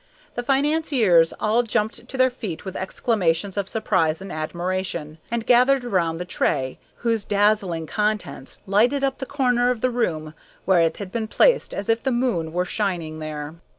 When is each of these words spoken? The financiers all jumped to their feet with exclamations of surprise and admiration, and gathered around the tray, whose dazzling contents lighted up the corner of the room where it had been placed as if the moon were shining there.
The 0.33 0.41
financiers 0.41 1.31
all 1.39 1.61
jumped 1.61 2.07
to 2.07 2.17
their 2.17 2.31
feet 2.31 2.65
with 2.65 2.75
exclamations 2.75 3.55
of 3.55 3.69
surprise 3.69 4.19
and 4.19 4.31
admiration, 4.31 5.19
and 5.29 5.45
gathered 5.45 5.85
around 5.85 6.17
the 6.17 6.25
tray, 6.25 6.79
whose 7.05 7.23
dazzling 7.23 7.85
contents 7.85 8.57
lighted 8.65 9.03
up 9.03 9.19
the 9.19 9.27
corner 9.27 9.69
of 9.69 9.81
the 9.81 9.91
room 9.91 10.33
where 10.65 10.81
it 10.81 10.97
had 10.97 11.11
been 11.11 11.27
placed 11.27 11.71
as 11.71 11.87
if 11.87 12.01
the 12.01 12.11
moon 12.11 12.51
were 12.51 12.65
shining 12.65 13.19
there. 13.19 13.53